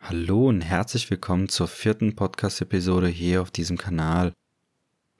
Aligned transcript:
Hallo 0.00 0.48
und 0.48 0.60
herzlich 0.60 1.10
willkommen 1.10 1.48
zur 1.48 1.66
vierten 1.66 2.14
Podcast-Episode 2.14 3.08
hier 3.08 3.42
auf 3.42 3.50
diesem 3.50 3.76
Kanal. 3.76 4.32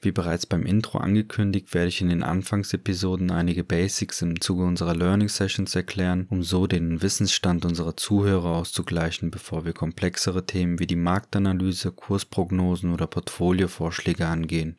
Wie 0.00 0.12
bereits 0.12 0.46
beim 0.46 0.64
Intro 0.64 0.98
angekündigt, 0.98 1.74
werde 1.74 1.88
ich 1.88 2.00
in 2.00 2.08
den 2.08 2.22
Anfangsepisoden 2.22 3.32
einige 3.32 3.64
Basics 3.64 4.22
im 4.22 4.40
Zuge 4.40 4.64
unserer 4.64 4.94
Learning 4.94 5.28
Sessions 5.28 5.74
erklären, 5.74 6.26
um 6.30 6.44
so 6.44 6.68
den 6.68 7.02
Wissensstand 7.02 7.64
unserer 7.64 7.96
Zuhörer 7.96 8.50
auszugleichen, 8.50 9.32
bevor 9.32 9.64
wir 9.64 9.72
komplexere 9.72 10.46
Themen 10.46 10.78
wie 10.78 10.86
die 10.86 10.94
Marktanalyse, 10.94 11.90
Kursprognosen 11.90 12.92
oder 12.92 13.08
Portfoliovorschläge 13.08 14.26
angehen. 14.26 14.76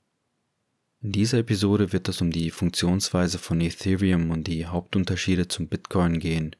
In 1.01 1.11
dieser 1.11 1.39
Episode 1.39 1.91
wird 1.91 2.07
es 2.07 2.21
um 2.21 2.31
die 2.31 2.49
Funktionsweise 2.49 3.39
von 3.39 3.59
Ethereum 3.59 4.31
und 4.31 4.47
die 4.47 4.65
Hauptunterschiede 4.65 5.47
zum 5.47 5.67
Bitcoin 5.67 6.19
gehen. 6.19 6.55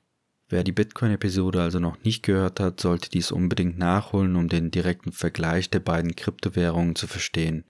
Wer 0.49 0.63
die 0.63 0.71
Bitcoin-Episode 0.71 1.61
also 1.61 1.79
noch 1.79 2.01
nicht 2.03 2.23
gehört 2.23 2.59
hat, 2.59 2.79
sollte 2.79 3.09
dies 3.09 3.31
unbedingt 3.31 3.77
nachholen, 3.77 4.35
um 4.37 4.47
den 4.47 4.71
direkten 4.71 5.11
Vergleich 5.11 5.69
der 5.69 5.81
beiden 5.81 6.15
Kryptowährungen 6.15 6.95
zu 6.95 7.07
verstehen. 7.07 7.65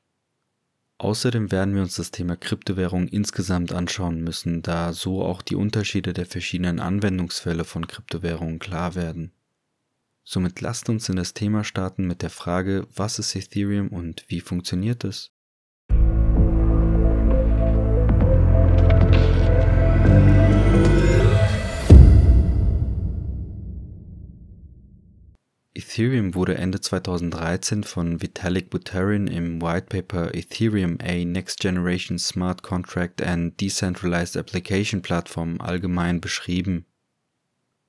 Außerdem 1.00 1.52
werden 1.52 1.76
wir 1.76 1.84
uns 1.84 1.96
das 1.96 2.12
Thema 2.12 2.36
Kryptowährung 2.36 3.08
insgesamt 3.08 3.72
anschauen 3.72 4.24
müssen, 4.24 4.62
da 4.64 4.94
so 4.94 5.24
auch 5.24 5.42
die 5.42 5.56
Unterschiede 5.56 6.14
der 6.14 6.26
verschiedenen 6.26 6.80
Anwendungsfälle 6.80 7.66
von 7.66 7.88
Kryptowährungen 7.88 8.60
klar 8.60 8.96
werden. 8.96 9.32
Somit 10.24 10.62
lasst 10.62 10.90
uns 10.90 11.08
in 11.10 11.16
das 11.16 11.34
Thema 11.34 11.64
starten 11.64 12.06
mit 12.06 12.22
der 12.22 12.30
Frage, 12.30 12.88
was 12.94 13.18
ist 13.18 13.36
Ethereum 13.36 13.90
und 13.90 14.26
wie 14.28 14.42
funktioniert 14.42 15.04
es? 15.04 15.32
Ethereum 25.98 26.36
wurde 26.36 26.54
Ende 26.54 26.80
2013 26.80 27.84
von 27.84 28.22
Vitalik 28.22 28.70
Buterin 28.70 29.26
im 29.26 29.64
White 29.64 29.88
Paper 29.90 30.36
Ethereum 30.36 31.00
A 31.02 31.26
Next 31.26 31.60
Generation 31.60 32.20
Smart 32.20 32.62
Contract 32.62 33.20
and 33.24 33.60
Decentralized 33.60 34.38
Application 34.38 35.02
Platform 35.02 35.60
allgemein 35.60 36.22
beschrieben. 36.22 36.86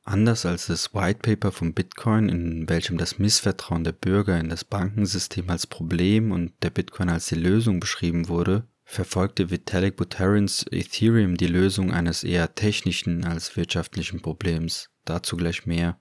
Anders 0.05 0.47
als 0.47 0.69
das 0.69 0.95
White 0.95 1.19
Paper 1.21 1.53
von 1.53 1.75
Bitcoin, 1.75 2.31
in 2.31 2.67
welchem 2.71 2.97
das 2.97 3.19
Missvertrauen 3.19 3.85
der 3.85 3.93
Bürger 3.93 4.41
in 4.41 4.49
das 4.49 4.65
Bankensystem 4.65 5.51
als 5.51 5.67
Problem 5.67 6.33
und 6.33 6.55
der 6.63 6.71
Bitcoin 6.71 7.11
als 7.11 7.27
die 7.27 7.35
Lösung 7.35 7.79
beschrieben 7.79 8.29
wurde, 8.29 8.67
verfolgte 8.85 9.51
Vitalik 9.51 9.97
Buterins 9.97 10.65
Ethereum 10.71 11.37
die 11.37 11.47
Lösung 11.47 11.93
eines 11.93 12.25
eher 12.25 12.55
technischen 12.55 13.27
als 13.27 13.55
wirtschaftlichen 13.59 14.23
Problems. 14.23 14.89
Dazu 15.05 15.37
gleich 15.37 15.67
mehr. 15.67 15.99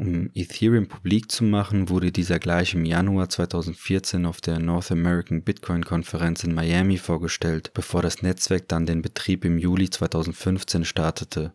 Um 0.00 0.30
Ethereum 0.32 0.86
publik 0.86 1.28
zu 1.28 1.42
machen, 1.42 1.88
wurde 1.88 2.12
dieser 2.12 2.38
gleich 2.38 2.72
im 2.72 2.84
Januar 2.84 3.28
2014 3.28 4.26
auf 4.26 4.40
der 4.40 4.60
North 4.60 4.92
American 4.92 5.42
Bitcoin 5.42 5.84
Konferenz 5.84 6.44
in 6.44 6.54
Miami 6.54 6.98
vorgestellt, 6.98 7.72
bevor 7.74 8.00
das 8.00 8.22
Netzwerk 8.22 8.68
dann 8.68 8.86
den 8.86 9.02
Betrieb 9.02 9.44
im 9.44 9.58
Juli 9.58 9.90
2015 9.90 10.84
startete. 10.84 11.52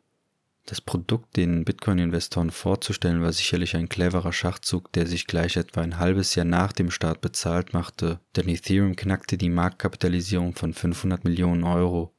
Das 0.65 0.81
Produkt 0.81 1.37
den 1.37 1.63
Bitcoin-Investoren 1.63 2.51
vorzustellen 2.51 3.21
war 3.21 3.31
sicherlich 3.31 3.77
ein 3.77 3.87
cleverer 3.87 4.33
Schachzug, 4.33 4.91
der 4.91 5.07
sich 5.07 5.25
gleich 5.25 5.55
etwa 5.55 5.79
ein 5.79 5.97
halbes 5.97 6.35
Jahr 6.35 6.45
nach 6.45 6.73
dem 6.73 6.91
Start 6.91 7.21
bezahlt 7.21 7.73
machte, 7.73 8.19
denn 8.35 8.49
Ethereum 8.49 8.97
knackte 8.97 9.37
die 9.37 9.49
Marktkapitalisierung 9.49 10.53
von 10.53 10.73
500 10.73 11.23
Millionen 11.23 11.63
Euro. 11.63 12.13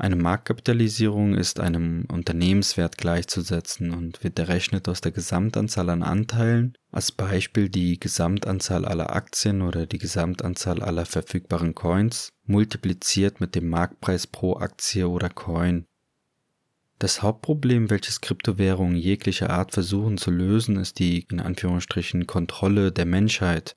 Eine 0.00 0.16
Marktkapitalisierung 0.16 1.34
ist 1.34 1.60
einem 1.60 2.06
Unternehmenswert 2.10 2.96
gleichzusetzen 2.96 3.90
und 3.90 4.24
wird 4.24 4.38
errechnet 4.38 4.88
aus 4.88 5.02
der 5.02 5.12
Gesamtanzahl 5.12 5.90
an 5.90 6.02
Anteilen, 6.02 6.72
als 6.90 7.12
Beispiel 7.12 7.68
die 7.68 8.00
Gesamtanzahl 8.00 8.86
aller 8.86 9.14
Aktien 9.14 9.60
oder 9.60 9.84
die 9.84 9.98
Gesamtanzahl 9.98 10.82
aller 10.82 11.04
verfügbaren 11.04 11.74
Coins, 11.74 12.30
multipliziert 12.46 13.42
mit 13.42 13.54
dem 13.54 13.68
Marktpreis 13.68 14.26
pro 14.26 14.56
Aktie 14.56 15.06
oder 15.06 15.28
Coin. 15.28 15.84
Das 16.98 17.20
Hauptproblem, 17.20 17.90
welches 17.90 18.22
Kryptowährungen 18.22 18.96
jeglicher 18.96 19.50
Art 19.50 19.72
versuchen 19.72 20.16
zu 20.16 20.30
lösen, 20.30 20.76
ist 20.76 20.98
die 20.98 21.26
in 21.30 21.40
Anführungsstrichen 21.40 22.26
Kontrolle 22.26 22.90
der 22.90 23.04
Menschheit 23.04 23.76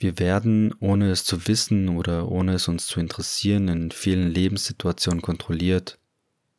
wir 0.00 0.18
werden, 0.18 0.74
ohne 0.80 1.10
es 1.10 1.24
zu 1.24 1.46
wissen 1.46 1.90
oder 1.90 2.28
ohne 2.30 2.54
es 2.54 2.68
uns 2.68 2.86
zu 2.86 3.00
interessieren, 3.00 3.68
in 3.68 3.90
vielen 3.90 4.30
Lebenssituationen 4.30 5.20
kontrolliert. 5.20 5.98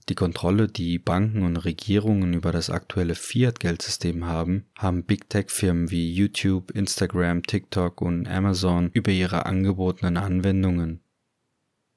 Die 0.10 0.16
Kontrolle, 0.16 0.68
die 0.68 1.00
Banken 1.00 1.44
und 1.44 1.58
Regierungen 1.58 2.34
über 2.34 2.52
das 2.52 2.70
aktuelle 2.70 3.16
Fiat-Geldsystem 3.16 4.26
haben, 4.26 4.66
haben 4.78 5.04
Big 5.04 5.30
Tech-Firmen 5.30 5.90
wie 5.90 6.14
YouTube, 6.14 6.72
Instagram, 6.72 7.44
TikTok 7.44 8.02
und 8.02 8.28
Amazon 8.28 8.92
über 8.94 9.12
ihre 9.12 9.46
angebotenen 9.46 10.18
Anwendungen. 10.18 11.02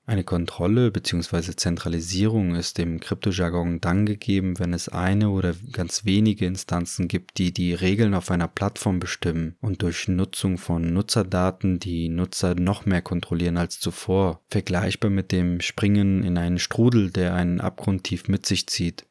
Eine 0.06 0.22
Kontrolle 0.22 0.90
bzw. 0.90 1.56
Zentralisierung 1.56 2.56
ist 2.56 2.78
im 2.78 3.00
Kryptojargon 3.00 3.80
dann 3.80 4.04
gegeben, 4.04 4.58
wenn 4.58 4.74
es 4.74 4.90
eine 4.90 5.30
oder 5.30 5.54
ganz 5.72 6.04
wenige 6.04 6.44
Instanzen 6.44 7.08
gibt, 7.08 7.38
die 7.38 7.52
die 7.52 7.72
Regeln 7.72 8.12
auf 8.12 8.30
einer 8.30 8.46
Plattform 8.46 9.00
bestimmen 9.00 9.56
und 9.62 9.80
durch 9.80 10.06
Nutzung 10.08 10.58
von 10.58 10.92
Nutzerdaten 10.92 11.78
die 11.78 12.10
Nutzer 12.10 12.54
noch 12.54 12.84
mehr 12.84 13.00
kontrollieren 13.00 13.56
als 13.56 13.80
zuvor, 13.80 14.42
vergleichbar 14.50 15.10
mit 15.10 15.32
dem 15.32 15.62
Springen 15.62 16.22
in 16.22 16.36
einen 16.36 16.58
Strudel, 16.58 17.10
der 17.10 17.32
einen 17.32 17.62
Abgrund 17.62 18.04
tief 18.04 18.28
mit 18.28 18.44
sich 18.44 18.66
zieht. 18.66 19.06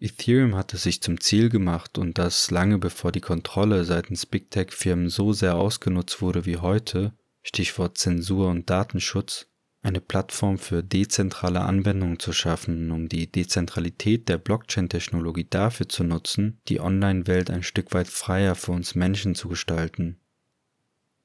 Ethereum 0.00 0.56
hatte 0.56 0.78
sich 0.78 1.02
zum 1.02 1.20
Ziel 1.20 1.50
gemacht 1.50 1.98
und 1.98 2.16
das 2.16 2.50
lange 2.50 2.78
bevor 2.78 3.12
die 3.12 3.20
Kontrolle 3.20 3.84
seitens 3.84 4.24
Big 4.24 4.50
Tech 4.50 4.70
Firmen 4.70 5.10
so 5.10 5.34
sehr 5.34 5.56
ausgenutzt 5.56 6.22
wurde 6.22 6.46
wie 6.46 6.56
heute, 6.56 7.12
Stichwort 7.42 7.98
Zensur 7.98 8.48
und 8.48 8.70
Datenschutz, 8.70 9.51
eine 9.82 10.00
Plattform 10.00 10.58
für 10.58 10.82
dezentrale 10.82 11.60
Anwendungen 11.60 12.20
zu 12.20 12.32
schaffen, 12.32 12.90
um 12.92 13.08
die 13.08 13.30
Dezentralität 13.30 14.28
der 14.28 14.38
Blockchain-Technologie 14.38 15.46
dafür 15.50 15.88
zu 15.88 16.04
nutzen, 16.04 16.60
die 16.68 16.80
Online-Welt 16.80 17.50
ein 17.50 17.64
Stück 17.64 17.92
weit 17.92 18.06
freier 18.08 18.54
für 18.54 18.72
uns 18.72 18.94
Menschen 18.94 19.34
zu 19.34 19.48
gestalten. 19.48 20.18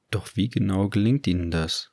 Doch 0.10 0.36
wie 0.36 0.50
genau 0.50 0.90
gelingt 0.90 1.28
ihnen 1.28 1.52
das? 1.52 1.92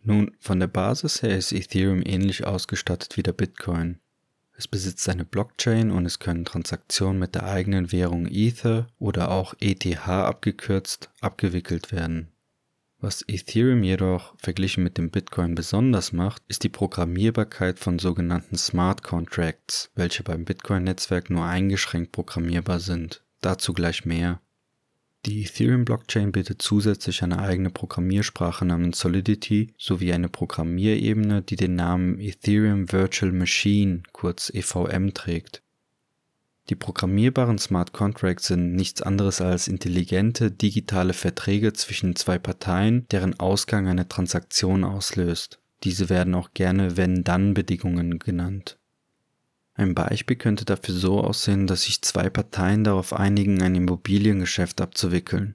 Nun, 0.00 0.36
von 0.38 0.60
der 0.60 0.68
Basis 0.68 1.22
her 1.22 1.36
ist 1.36 1.52
Ethereum 1.52 2.02
ähnlich 2.04 2.46
ausgestattet 2.46 3.16
wie 3.16 3.22
der 3.22 3.32
Bitcoin. 3.32 3.98
Es 4.52 4.68
besitzt 4.68 5.08
eine 5.08 5.24
Blockchain 5.24 5.90
und 5.90 6.06
es 6.06 6.18
können 6.18 6.44
Transaktionen 6.44 7.18
mit 7.18 7.34
der 7.34 7.44
eigenen 7.44 7.90
Währung 7.92 8.26
Ether 8.26 8.88
oder 8.98 9.30
auch 9.30 9.54
ETH 9.60 10.08
abgekürzt 10.08 11.10
abgewickelt 11.20 11.90
werden. 11.92 12.28
Was 13.00 13.22
Ethereum 13.28 13.84
jedoch 13.84 14.34
verglichen 14.38 14.82
mit 14.82 14.98
dem 14.98 15.10
Bitcoin 15.10 15.54
besonders 15.54 16.12
macht, 16.12 16.42
ist 16.48 16.64
die 16.64 16.68
Programmierbarkeit 16.68 17.78
von 17.78 18.00
sogenannten 18.00 18.56
Smart 18.56 19.04
Contracts, 19.04 19.92
welche 19.94 20.24
beim 20.24 20.44
Bitcoin-Netzwerk 20.44 21.30
nur 21.30 21.44
eingeschränkt 21.44 22.10
programmierbar 22.10 22.80
sind. 22.80 23.22
Dazu 23.40 23.72
gleich 23.72 24.04
mehr. 24.04 24.40
Die 25.26 25.44
Ethereum-Blockchain 25.44 26.32
bietet 26.32 26.60
zusätzlich 26.60 27.22
eine 27.22 27.38
eigene 27.38 27.70
Programmiersprache 27.70 28.64
namens 28.64 28.98
Solidity 28.98 29.74
sowie 29.78 30.12
eine 30.12 30.28
Programmierebene, 30.28 31.42
die 31.42 31.56
den 31.56 31.76
Namen 31.76 32.18
Ethereum 32.18 32.90
Virtual 32.90 33.30
Machine, 33.30 34.02
kurz 34.12 34.50
EVM, 34.52 35.14
trägt. 35.14 35.62
Die 36.68 36.74
programmierbaren 36.74 37.56
Smart 37.56 37.94
Contracts 37.94 38.48
sind 38.48 38.74
nichts 38.74 39.00
anderes 39.00 39.40
als 39.40 39.68
intelligente 39.68 40.50
digitale 40.50 41.14
Verträge 41.14 41.72
zwischen 41.72 42.14
zwei 42.14 42.38
Parteien, 42.38 43.06
deren 43.10 43.40
Ausgang 43.40 43.88
eine 43.88 44.06
Transaktion 44.06 44.84
auslöst. 44.84 45.60
Diese 45.84 46.10
werden 46.10 46.34
auch 46.34 46.50
gerne 46.52 46.96
Wenn-Dann-Bedingungen 46.96 48.18
genannt. 48.18 48.78
Ein 49.74 49.94
Beispiel 49.94 50.36
könnte 50.36 50.64
dafür 50.64 50.94
so 50.94 51.20
aussehen, 51.20 51.66
dass 51.68 51.84
sich 51.84 52.02
zwei 52.02 52.28
Parteien 52.28 52.84
darauf 52.84 53.12
einigen, 53.12 53.62
ein 53.62 53.76
Immobiliengeschäft 53.76 54.80
abzuwickeln. 54.80 55.54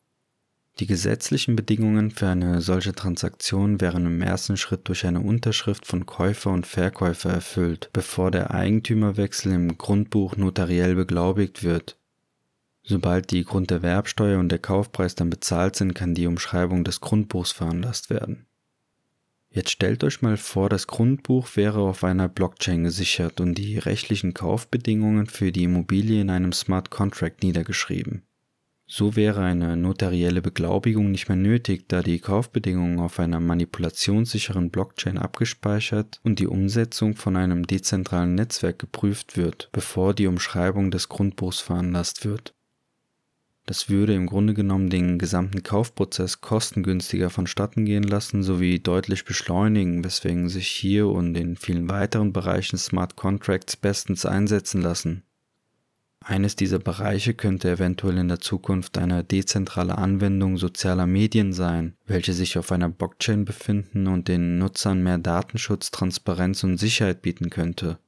Die 0.80 0.88
gesetzlichen 0.88 1.56
Bedingungen 1.56 2.10
für 2.10 2.28
eine 2.28 2.60
solche 2.62 2.94
Transaktion 2.94 3.80
wären 3.80 4.08
im 4.08 4.22
ersten 4.24 4.58
Schritt 4.58 4.88
durch 4.88 5.06
eine 5.06 5.22
Unterschrift 5.22 5.86
von 5.86 6.08
Käufer 6.08 6.50
und 6.50 6.66
Verkäufer 6.66 7.30
erfüllt, 7.30 7.92
bevor 7.94 8.32
der 8.32 8.52
Eigentümerwechsel 8.52 9.52
im 9.54 9.78
Grundbuch 9.78 10.36
notariell 10.36 10.96
beglaubigt 10.96 11.64
wird. 11.64 11.98
Sobald 12.82 13.30
die 13.30 13.44
Grunderwerbsteuer 13.44 14.40
und 14.40 14.50
der 14.50 14.60
Kaufpreis 14.60 15.14
dann 15.14 15.30
bezahlt 15.30 15.76
sind, 15.76 15.94
kann 15.94 16.16
die 16.16 16.26
Umschreibung 16.26 16.84
des 16.84 17.02
Grundbuchs 17.02 17.52
veranlasst 17.52 18.10
werden. 18.10 18.48
Jetzt 19.52 19.70
stellt 19.70 20.04
euch 20.04 20.24
mal 20.24 20.38
vor, 20.38 20.68
das 20.68 20.88
Grundbuch 20.88 21.56
wäre 21.56 21.82
auf 21.82 22.04
einer 22.04 22.28
Blockchain 22.28 22.84
gesichert 22.84 23.40
und 23.40 23.54
die 23.54 23.78
rechtlichen 23.78 24.34
Kaufbedingungen 24.34 25.28
für 25.28 25.52
die 25.52 25.66
Immobilie 25.66 26.20
in 26.20 26.32
einem 26.32 26.52
Smart 26.52 26.90
Contract 26.90 27.44
niedergeschrieben. 27.44 28.24
So 28.96 29.16
wäre 29.16 29.42
eine 29.42 29.76
notarielle 29.76 30.44
Beglaubigung 30.44 31.10
nicht 31.10 31.28
mehr 31.28 31.36
nötig, 31.36 31.86
da 31.88 32.04
die 32.04 32.20
Kaufbedingungen 32.20 33.00
auf 33.00 33.20
einer 33.20 33.40
manipulationssicheren 33.40 34.70
Blockchain 34.70 35.18
abgespeichert 35.18 36.20
und 36.24 36.38
die 36.38 36.46
Umsetzung 36.46 37.16
von 37.16 37.36
einem 37.36 37.66
dezentralen 37.66 38.36
Netzwerk 38.36 38.78
geprüft 38.78 39.36
wird, 39.36 39.70
bevor 39.72 40.14
die 40.14 40.28
Umschreibung 40.28 40.92
des 40.92 41.10
Grundbuchs 41.10 41.60
veranlasst 41.60 42.24
wird. 42.24 42.54
Das 43.66 43.90
würde 43.90 44.14
im 44.14 44.28
Grunde 44.28 44.54
genommen 44.54 44.92
den 44.92 45.18
gesamten 45.18 45.64
Kaufprozess 45.64 46.42
kostengünstiger 46.42 47.32
vonstatten 47.32 47.86
gehen 47.86 48.04
lassen 48.04 48.44
sowie 48.44 48.80
deutlich 48.80 49.26
beschleunigen, 49.26 50.04
weswegen 50.04 50.50
sich 50.50 50.68
hier 50.68 51.08
und 51.08 51.36
in 51.36 51.56
vielen 51.56 51.90
weiteren 51.90 52.32
Bereichen 52.32 52.78
Smart 52.78 53.16
Contracts 53.16 53.76
bestens 53.76 54.28
einsetzen 54.28 54.84
lassen. 54.84 55.24
Eines 56.26 56.56
dieser 56.56 56.80
Bereiche 56.80 57.34
könnte 57.34 57.70
eventuell 57.70 58.18
in 58.18 58.30
der 58.30 58.40
Zukunft 58.40 58.98
eine 58.98 59.26
dezentrale 59.26 59.98
Anwendung 59.98 60.58
sozialer 60.58 61.06
Medien 61.06 61.52
sein, 61.52 61.98
welche 62.06 62.32
sich 62.32 62.58
auf 62.58 62.72
einer 62.72 62.88
Blockchain 62.88 63.44
befinden 63.44 64.08
und 64.08 64.30
den 64.30 64.58
Nutzern 64.58 65.04
mehr 65.04 65.18
Datenschutz, 65.18 65.92
Transparenz 65.92 66.64
und 66.64 66.78
Sicherheit 66.78 67.22
bieten 67.22 67.50
könnte. 67.50 68.00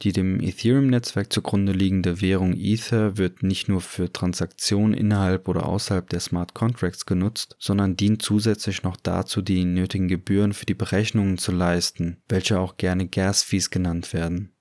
Die 0.00 0.12
dem 0.12 0.40
Ethereum-Netzwerk 0.40 1.32
zugrunde 1.32 1.72
liegende 1.72 2.22
Währung 2.22 2.54
Ether 2.54 3.18
wird 3.18 3.42
nicht 3.42 3.68
nur 3.68 3.82
für 3.82 4.12
Transaktionen 4.12 4.94
innerhalb 4.94 5.46
oder 5.46 5.66
außerhalb 5.66 6.08
der 6.08 6.20
Smart 6.20 6.54
Contracts 6.54 7.04
genutzt, 7.04 7.56
sondern 7.58 7.96
dient 7.96 8.22
zusätzlich 8.22 8.82
noch 8.82 8.96
dazu, 8.96 9.42
die 9.42 9.64
nötigen 9.64 10.08
Gebühren 10.08 10.54
für 10.54 10.66
die 10.66 10.74
Berechnungen 10.74 11.36
zu 11.36 11.52
leisten, 11.52 12.16
welche 12.28 12.58
auch 12.58 12.76
gerne 12.76 13.06
Gas-Fees 13.06 13.70
genannt 13.70 14.12
werden. 14.14 14.53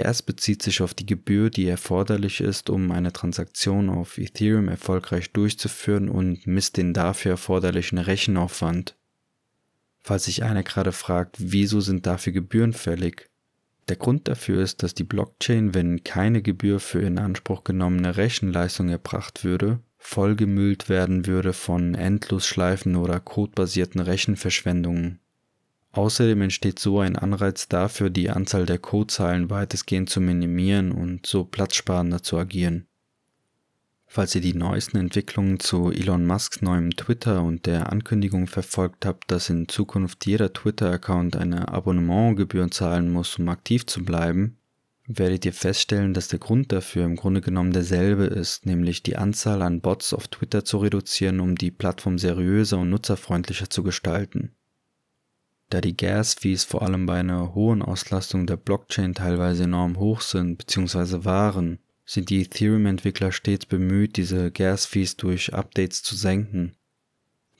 Gas 0.00 0.22
bezieht 0.22 0.62
sich 0.62 0.80
auf 0.80 0.94
die 0.94 1.06
Gebühr, 1.06 1.50
die 1.50 1.66
erforderlich 1.66 2.40
ist, 2.40 2.70
um 2.70 2.90
eine 2.90 3.12
Transaktion 3.12 3.90
auf 3.90 4.16
Ethereum 4.18 4.68
erfolgreich 4.68 5.32
durchzuführen 5.32 6.08
und 6.08 6.46
misst 6.46 6.76
den 6.76 6.94
dafür 6.94 7.32
erforderlichen 7.32 7.98
Rechenaufwand. 7.98 8.96
Falls 10.00 10.24
sich 10.24 10.44
einer 10.44 10.62
gerade 10.62 10.92
fragt, 10.92 11.36
wieso 11.38 11.80
sind 11.80 12.06
dafür 12.06 12.32
Gebühren 12.32 12.72
fällig, 12.72 13.28
der 13.88 13.96
Grund 13.96 14.28
dafür 14.28 14.62
ist, 14.62 14.82
dass 14.82 14.94
die 14.94 15.04
Blockchain, 15.04 15.74
wenn 15.74 16.04
keine 16.04 16.42
Gebühr 16.42 16.78
für 16.78 17.00
in 17.00 17.18
Anspruch 17.18 17.64
genommene 17.64 18.16
Rechenleistung 18.16 18.90
erbracht 18.90 19.44
würde, 19.44 19.80
vollgemüllt 19.96 20.88
werden 20.88 21.26
würde 21.26 21.52
von 21.52 21.94
Endlosschleifen 21.94 22.96
oder 22.96 23.18
codebasierten 23.18 24.00
Rechenverschwendungen. 24.00 25.20
Außerdem 25.98 26.42
entsteht 26.42 26.78
so 26.78 27.00
ein 27.00 27.16
Anreiz 27.16 27.66
dafür, 27.66 28.08
die 28.08 28.30
Anzahl 28.30 28.66
der 28.66 28.78
Codezeilen 28.78 29.50
weitestgehend 29.50 30.08
zu 30.08 30.20
minimieren 30.20 30.92
und 30.92 31.26
so 31.26 31.42
platzsparender 31.42 32.22
zu 32.22 32.38
agieren. 32.38 32.86
Falls 34.06 34.32
ihr 34.36 34.40
die 34.40 34.54
neuesten 34.54 34.98
Entwicklungen 34.98 35.58
zu 35.58 35.90
Elon 35.90 36.24
Musks 36.24 36.62
neuem 36.62 36.92
Twitter 36.92 37.42
und 37.42 37.66
der 37.66 37.90
Ankündigung 37.90 38.46
verfolgt 38.46 39.06
habt, 39.06 39.28
dass 39.32 39.50
in 39.50 39.66
Zukunft 39.66 40.24
jeder 40.24 40.52
Twitter-Account 40.52 41.34
eine 41.34 41.66
Abonnementgebühr 41.66 42.70
zahlen 42.70 43.10
muss, 43.10 43.36
um 43.40 43.48
aktiv 43.48 43.84
zu 43.84 44.04
bleiben, 44.04 44.56
werdet 45.08 45.46
ihr 45.46 45.52
feststellen, 45.52 46.14
dass 46.14 46.28
der 46.28 46.38
Grund 46.38 46.70
dafür 46.70 47.06
im 47.06 47.16
Grunde 47.16 47.40
genommen 47.40 47.72
derselbe 47.72 48.26
ist, 48.26 48.66
nämlich 48.66 49.02
die 49.02 49.16
Anzahl 49.16 49.62
an 49.62 49.80
Bots 49.80 50.14
auf 50.14 50.28
Twitter 50.28 50.64
zu 50.64 50.78
reduzieren, 50.78 51.40
um 51.40 51.56
die 51.56 51.72
Plattform 51.72 52.18
seriöser 52.18 52.78
und 52.78 52.90
nutzerfreundlicher 52.90 53.68
zu 53.68 53.82
gestalten. 53.82 54.54
Da 55.70 55.82
die 55.82 55.96
Gas-Fees 55.96 56.64
vor 56.64 56.82
allem 56.82 57.04
bei 57.04 57.20
einer 57.20 57.54
hohen 57.54 57.82
Auslastung 57.82 58.46
der 58.46 58.56
Blockchain 58.56 59.14
teilweise 59.14 59.64
enorm 59.64 59.98
hoch 59.98 60.22
sind 60.22 60.56
bzw. 60.56 61.24
waren, 61.24 61.78
sind 62.06 62.30
die 62.30 62.40
Ethereum-Entwickler 62.40 63.32
stets 63.32 63.66
bemüht, 63.66 64.16
diese 64.16 64.50
Gas-Fees 64.50 65.16
durch 65.18 65.52
Updates 65.52 66.02
zu 66.02 66.16
senken. 66.16 66.74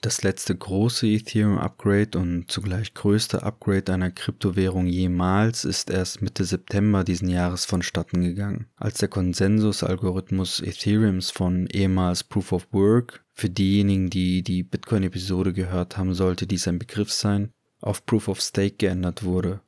Das 0.01 0.23
letzte 0.23 0.55
große 0.55 1.05
Ethereum-Upgrade 1.05 2.17
und 2.17 2.49
zugleich 2.49 2.93
größte 2.93 3.43
Upgrade 3.43 3.93
einer 3.93 4.09
Kryptowährung 4.09 4.87
jemals 4.87 5.65
ist 5.65 5.89
erst 5.91 6.21
Mitte 6.21 6.45
September 6.45 7.03
diesen 7.03 7.27
Jahres 7.27 7.65
vonstatten 7.65 8.21
gegangen, 8.21 8.67
als 8.77 8.99
der 8.99 9.09
Konsensus-Algorithmus 9.09 10.61
Ethereums 10.61 11.31
von 11.31 11.67
ehemals 11.67 12.23
Proof 12.23 12.53
of 12.53 12.67
Work, 12.71 13.25
für 13.33 13.49
diejenigen, 13.49 14.09
die 14.09 14.41
die 14.41 14.63
Bitcoin-Episode 14.63 15.51
gehört 15.53 15.97
haben, 15.97 16.13
sollte 16.13 16.47
dies 16.47 16.67
ein 16.69 16.79
Begriff 16.79 17.11
sein, 17.11 17.51
auf 17.81 18.05
Proof 18.05 18.27
of 18.27 18.41
Stake 18.41 18.75
geändert 18.77 19.23
wurde. 19.23 19.61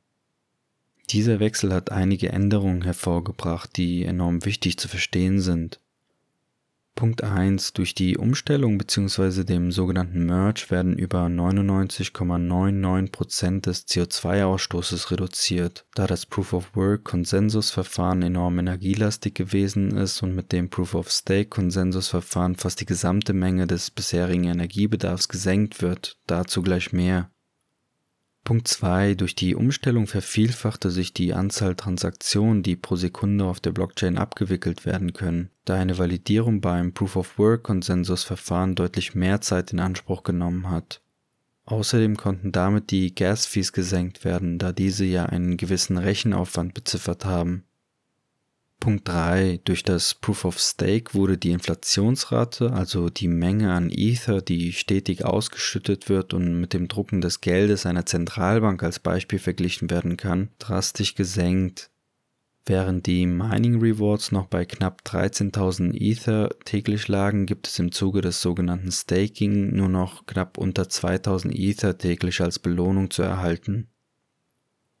Dieser 1.10 1.40
Wechsel 1.40 1.74
hat 1.74 1.90
einige 1.90 2.28
Änderungen 2.30 2.82
hervorgebracht, 2.82 3.76
die 3.76 4.04
enorm 4.04 4.44
wichtig 4.44 4.78
zu 4.78 4.86
verstehen 4.88 5.40
sind. 5.40 5.80
Punkt 6.94 7.24
1. 7.24 7.72
Durch 7.72 7.94
die 7.94 8.18
Umstellung 8.18 8.76
bzw. 8.78 9.44
dem 9.44 9.72
sogenannten 9.72 10.26
Merge 10.26 10.66
werden 10.68 10.98
über 10.98 11.24
99,99% 11.24 13.62
des 13.62 13.88
CO2-Ausstoßes 13.88 15.10
reduziert, 15.10 15.86
da 15.94 16.06
das 16.06 16.26
Proof-of-Work-Konsensusverfahren 16.26 18.20
enorm 18.22 18.58
energielastig 18.58 19.34
gewesen 19.34 19.96
ist 19.96 20.22
und 20.22 20.34
mit 20.34 20.52
dem 20.52 20.68
Proof-of-Stake-Konsensusverfahren 20.68 22.56
fast 22.56 22.82
die 22.82 22.86
gesamte 22.86 23.32
Menge 23.32 23.66
des 23.66 23.90
bisherigen 23.90 24.44
Energiebedarfs 24.44 25.28
gesenkt 25.28 25.80
wird, 25.80 26.18
dazu 26.26 26.60
gleich 26.62 26.92
mehr. 26.92 27.31
Punkt 28.44 28.66
2. 28.66 29.14
Durch 29.14 29.36
die 29.36 29.54
Umstellung 29.54 30.08
vervielfachte 30.08 30.90
sich 30.90 31.14
die 31.14 31.32
Anzahl 31.32 31.76
Transaktionen, 31.76 32.64
die 32.64 32.74
pro 32.74 32.96
Sekunde 32.96 33.44
auf 33.44 33.60
der 33.60 33.70
Blockchain 33.70 34.18
abgewickelt 34.18 34.84
werden 34.84 35.12
können, 35.12 35.50
da 35.64 35.74
eine 35.74 35.96
Validierung 35.96 36.60
beim 36.60 36.92
Proof-of-Work-Konsensusverfahren 36.92 38.74
deutlich 38.74 39.14
mehr 39.14 39.40
Zeit 39.40 39.72
in 39.72 39.78
Anspruch 39.78 40.24
genommen 40.24 40.70
hat. 40.70 41.00
Außerdem 41.66 42.16
konnten 42.16 42.50
damit 42.50 42.90
die 42.90 43.14
Gas-Fees 43.14 43.72
gesenkt 43.72 44.24
werden, 44.24 44.58
da 44.58 44.72
diese 44.72 45.04
ja 45.04 45.26
einen 45.26 45.56
gewissen 45.56 45.96
Rechenaufwand 45.96 46.74
beziffert 46.74 47.24
haben. 47.24 47.64
Punkt 48.82 49.06
3. 49.06 49.60
Durch 49.62 49.84
das 49.84 50.12
Proof 50.12 50.44
of 50.44 50.58
Stake 50.58 51.14
wurde 51.14 51.38
die 51.38 51.52
Inflationsrate, 51.52 52.72
also 52.72 53.10
die 53.10 53.28
Menge 53.28 53.72
an 53.72 53.90
Ether, 53.90 54.42
die 54.42 54.72
stetig 54.72 55.24
ausgeschüttet 55.24 56.08
wird 56.08 56.34
und 56.34 56.60
mit 56.60 56.72
dem 56.72 56.88
Drucken 56.88 57.20
des 57.20 57.40
Geldes 57.40 57.86
einer 57.86 58.06
Zentralbank 58.06 58.82
als 58.82 58.98
Beispiel 58.98 59.38
verglichen 59.38 59.88
werden 59.88 60.16
kann, 60.16 60.48
drastisch 60.58 61.14
gesenkt. 61.14 61.90
Während 62.66 63.06
die 63.06 63.24
Mining 63.24 63.78
Rewards 63.78 64.32
noch 64.32 64.46
bei 64.46 64.64
knapp 64.64 65.02
13.000 65.06 65.94
Ether 65.94 66.48
täglich 66.64 67.06
lagen, 67.06 67.46
gibt 67.46 67.68
es 67.68 67.78
im 67.78 67.92
Zuge 67.92 68.20
des 68.20 68.42
sogenannten 68.42 68.90
Staking 68.90 69.76
nur 69.76 69.90
noch 69.90 70.26
knapp 70.26 70.58
unter 70.58 70.82
2.000 70.82 71.52
Ether 71.52 71.98
täglich 71.98 72.40
als 72.40 72.58
Belohnung 72.58 73.12
zu 73.12 73.22
erhalten. 73.22 73.91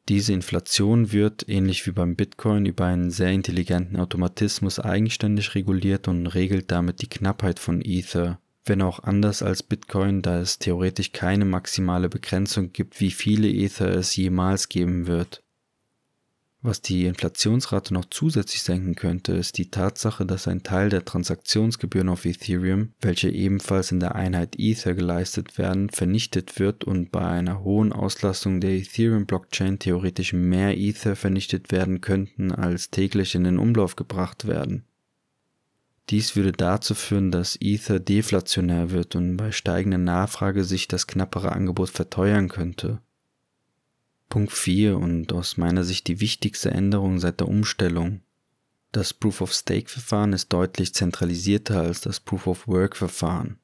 Diese 0.08 0.32
Inflation 0.32 1.12
wird, 1.12 1.48
ähnlich 1.48 1.86
wie 1.86 1.92
beim 1.92 2.16
Bitcoin, 2.16 2.66
über 2.66 2.86
einen 2.86 3.10
sehr 3.10 3.30
intelligenten 3.30 3.96
Automatismus 3.96 4.80
eigenständig 4.80 5.54
reguliert 5.54 6.08
und 6.08 6.26
regelt 6.26 6.72
damit 6.72 7.02
die 7.02 7.08
Knappheit 7.08 7.60
von 7.60 7.80
Ether, 7.80 8.40
wenn 8.64 8.82
auch 8.82 9.00
anders 9.00 9.42
als 9.42 9.62
Bitcoin, 9.62 10.22
da 10.22 10.40
es 10.40 10.58
theoretisch 10.58 11.12
keine 11.12 11.44
maximale 11.44 12.08
Begrenzung 12.08 12.72
gibt, 12.72 13.00
wie 13.00 13.12
viele 13.12 13.48
Ether 13.48 13.90
es 13.90 14.16
jemals 14.16 14.68
geben 14.68 15.06
wird. 15.06 15.44
Was 16.64 16.80
die 16.80 17.06
Inflationsrate 17.06 17.92
noch 17.92 18.04
zusätzlich 18.08 18.62
senken 18.62 18.94
könnte, 18.94 19.32
ist 19.32 19.58
die 19.58 19.72
Tatsache, 19.72 20.24
dass 20.24 20.46
ein 20.46 20.62
Teil 20.62 20.90
der 20.90 21.04
Transaktionsgebühren 21.04 22.08
auf 22.08 22.24
Ethereum, 22.24 22.92
welche 23.00 23.30
ebenfalls 23.30 23.90
in 23.90 23.98
der 23.98 24.14
Einheit 24.14 24.54
Ether 24.56 24.94
geleistet 24.94 25.58
werden, 25.58 25.90
vernichtet 25.90 26.60
wird 26.60 26.84
und 26.84 27.10
bei 27.10 27.26
einer 27.26 27.64
hohen 27.64 27.92
Auslastung 27.92 28.60
der 28.60 28.74
Ethereum-Blockchain 28.74 29.80
theoretisch 29.80 30.34
mehr 30.34 30.78
Ether 30.78 31.16
vernichtet 31.16 31.72
werden 31.72 32.00
könnten, 32.00 32.52
als 32.52 32.90
täglich 32.90 33.34
in 33.34 33.42
den 33.42 33.58
Umlauf 33.58 33.96
gebracht 33.96 34.46
werden. 34.46 34.84
Dies 36.10 36.36
würde 36.36 36.52
dazu 36.52 36.94
führen, 36.94 37.32
dass 37.32 37.58
Ether 37.60 37.98
deflationär 37.98 38.92
wird 38.92 39.16
und 39.16 39.36
bei 39.36 39.50
steigender 39.50 39.98
Nachfrage 39.98 40.62
sich 40.62 40.86
das 40.86 41.08
knappere 41.08 41.50
Angebot 41.50 41.90
verteuern 41.90 42.48
könnte. 42.48 43.00
Punkt 44.32 44.54
4 44.54 44.96
und 44.96 45.30
aus 45.34 45.58
meiner 45.58 45.84
Sicht 45.84 46.08
die 46.08 46.18
wichtigste 46.18 46.70
Änderung 46.70 47.18
seit 47.18 47.40
der 47.40 47.48
Umstellung. 47.48 48.22
Das 48.90 49.12
Proof-of-Stake-Verfahren 49.12 50.32
ist 50.32 50.50
deutlich 50.54 50.94
zentralisierter 50.94 51.82
als 51.82 52.00
das 52.00 52.18
Proof-of-Work-Verfahren. 52.18 53.58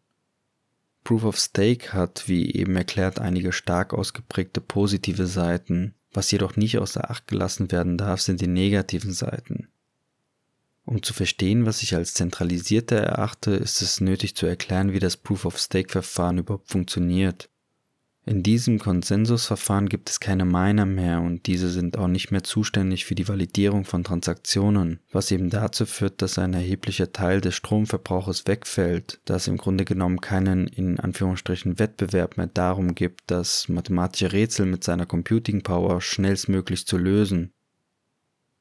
Proof-of-Stake 1.04 1.94
hat, 1.94 2.28
wie 2.28 2.52
eben 2.52 2.76
erklärt, 2.76 3.18
einige 3.18 3.52
stark 3.52 3.94
ausgeprägte 3.94 4.60
positive 4.60 5.26
Seiten, 5.26 5.94
was 6.12 6.30
jedoch 6.30 6.56
nicht 6.56 6.76
außer 6.76 7.10
Acht 7.10 7.28
gelassen 7.28 7.72
werden 7.72 7.96
darf, 7.96 8.20
sind 8.20 8.42
die 8.42 8.46
negativen 8.46 9.14
Seiten. 9.14 9.68
Um 10.84 11.02
zu 11.02 11.14
verstehen, 11.14 11.64
was 11.64 11.82
ich 11.82 11.94
als 11.94 12.12
zentralisierter 12.12 12.98
erachte, 12.98 13.52
ist 13.52 13.80
es 13.80 14.02
nötig 14.02 14.36
zu 14.36 14.44
erklären, 14.44 14.92
wie 14.92 15.00
das 15.00 15.16
Proof-of-Stake-Verfahren 15.16 16.36
überhaupt 16.36 16.68
funktioniert. 16.68 17.48
In 18.28 18.42
diesem 18.42 18.78
Konsensusverfahren 18.78 19.88
gibt 19.88 20.10
es 20.10 20.20
keine 20.20 20.44
Miner 20.44 20.84
mehr 20.84 21.22
und 21.22 21.46
diese 21.46 21.70
sind 21.70 21.96
auch 21.96 22.08
nicht 22.08 22.30
mehr 22.30 22.44
zuständig 22.44 23.06
für 23.06 23.14
die 23.14 23.26
Validierung 23.26 23.86
von 23.86 24.04
Transaktionen, 24.04 25.00
was 25.10 25.30
eben 25.30 25.48
dazu 25.48 25.86
führt, 25.86 26.20
dass 26.20 26.38
ein 26.38 26.52
erheblicher 26.52 27.10
Teil 27.10 27.40
des 27.40 27.54
Stromverbrauches 27.54 28.46
wegfällt, 28.46 29.18
da 29.24 29.36
es 29.36 29.48
im 29.48 29.56
Grunde 29.56 29.86
genommen 29.86 30.20
keinen 30.20 30.66
in 30.66 31.00
Anführungsstrichen 31.00 31.78
Wettbewerb 31.78 32.36
mehr 32.36 32.48
darum 32.48 32.94
gibt, 32.94 33.22
das 33.28 33.66
mathematische 33.70 34.30
Rätsel 34.30 34.66
mit 34.66 34.84
seiner 34.84 35.06
Computing 35.06 35.62
Power 35.62 36.02
schnellstmöglich 36.02 36.86
zu 36.86 36.98
lösen. 36.98 37.54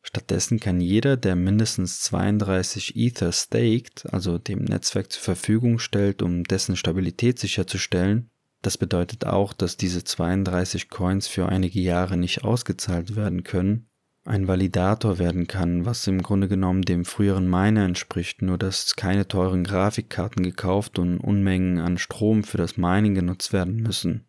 Stattdessen 0.02 0.62
kann 0.62 0.80
jeder, 0.80 1.18
der 1.18 1.36
mindestens 1.36 2.00
32 2.04 2.96
Ether 2.96 3.34
staked, 3.34 4.06
also 4.14 4.38
dem 4.38 4.64
Netzwerk 4.64 5.12
zur 5.12 5.24
Verfügung 5.24 5.78
stellt, 5.80 6.22
um 6.22 6.46
dessen 6.46 6.78
Stabilität 6.78 7.38
sicherzustellen, 7.38 8.30
das 8.62 8.78
bedeutet 8.78 9.26
auch, 9.26 9.54
dass 9.54 9.78
diese 9.78 10.04
32 10.04 10.90
Coins 10.90 11.28
für 11.28 11.48
einige 11.48 11.80
Jahre 11.80 12.18
nicht 12.18 12.44
ausgezahlt 12.44 13.16
werden 13.16 13.44
können, 13.44 13.88
ein 14.28 14.48
Validator 14.50 15.20
werden 15.20 15.48
kann, 15.48 15.86
was 15.86 16.06
im 16.06 16.22
Grunde 16.22 16.50
genommen 16.50 16.82
dem 16.82 17.06
früheren 17.06 17.50
Miner 17.50 17.86
entspricht, 17.86 18.42
nur 18.42 18.58
dass 18.58 18.98
keine 18.98 19.28
teuren 19.28 19.64
Grafikkarten 19.64 20.44
gekauft 20.44 21.00
und 21.00 21.20
Unmengen 21.20 21.80
an 21.80 21.98
Strom 21.98 22.44
für 22.44 22.58
das 22.58 22.76
Mining 22.76 23.16
genutzt 23.16 23.54
werden 23.54 23.78
müssen. 23.78 24.26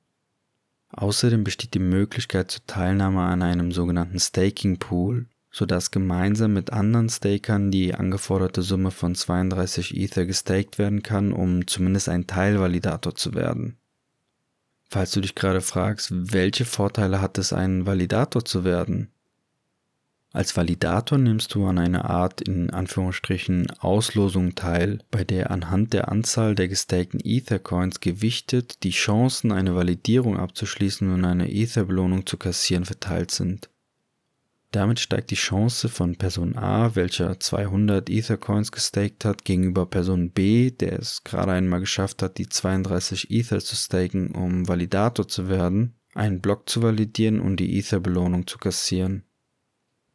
Außerdem 0.90 1.42
besteht 1.42 1.74
die 1.74 1.80
Möglichkeit 1.80 2.50
zur 2.50 2.64
Teilnahme 2.66 3.22
an 3.22 3.42
einem 3.42 3.72
sogenannten 3.72 4.20
Staking 4.20 4.78
Pool, 4.78 5.26
sodass 5.50 5.90
gemeinsam 5.90 6.52
mit 6.52 6.72
anderen 6.72 7.08
Stakern 7.08 7.72
die 7.72 7.94
angeforderte 7.94 8.62
Summe 8.62 8.92
von 8.92 9.16
32 9.16 9.96
Ether 9.96 10.26
gestaked 10.26 10.78
werden 10.78 11.02
kann, 11.02 11.32
um 11.32 11.66
zumindest 11.66 12.08
ein 12.08 12.28
Teilvalidator 12.28 13.16
zu 13.16 13.34
werden. 13.34 13.78
Falls 14.90 15.10
du 15.10 15.20
dich 15.20 15.34
gerade 15.34 15.60
fragst, 15.60 16.08
welche 16.10 16.64
Vorteile 16.64 17.20
hat 17.20 17.36
es, 17.36 17.52
ein 17.52 17.84
Validator 17.84 18.44
zu 18.44 18.64
werden? 18.64 19.10
Als 20.32 20.56
Validator 20.56 21.18
nimmst 21.18 21.54
du 21.54 21.66
an 21.66 21.78
einer 21.78 22.08
Art 22.08 22.40
in 22.40 22.70
Anführungsstrichen 22.70 23.70
Auslosung 23.80 24.54
teil, 24.54 25.00
bei 25.10 25.24
der 25.24 25.50
anhand 25.50 25.92
der 25.92 26.08
Anzahl 26.10 26.54
der 26.54 26.68
gestakten 26.68 27.20
Ether-Coins 27.22 28.00
gewichtet 28.00 28.82
die 28.82 28.90
Chancen, 28.90 29.52
eine 29.52 29.74
Validierung 29.74 30.38
abzuschließen 30.38 31.12
und 31.12 31.24
eine 31.24 31.50
Ether-Belohnung 31.50 32.26
zu 32.26 32.36
kassieren 32.36 32.84
verteilt 32.84 33.30
sind. 33.30 33.70
Damit 34.70 35.00
steigt 35.00 35.30
die 35.30 35.34
Chance 35.34 35.88
von 35.88 36.16
Person 36.16 36.56
A, 36.56 36.94
welcher 36.94 37.40
200 37.40 38.10
Ether-Coins 38.10 38.70
gestaked 38.70 39.24
hat, 39.24 39.44
gegenüber 39.46 39.86
Person 39.86 40.30
B, 40.30 40.70
der 40.70 40.98
es 40.98 41.24
gerade 41.24 41.52
einmal 41.52 41.80
geschafft 41.80 42.22
hat, 42.22 42.36
die 42.36 42.50
32 42.50 43.30
Ether 43.30 43.60
zu 43.60 43.76
staken, 43.76 44.32
um 44.32 44.68
Validator 44.68 45.26
zu 45.26 45.48
werden, 45.48 45.94
einen 46.14 46.42
Block 46.42 46.68
zu 46.68 46.82
validieren 46.82 47.40
und 47.40 47.56
die 47.56 47.78
Ether-Belohnung 47.78 48.46
zu 48.46 48.58
kassieren. 48.58 49.24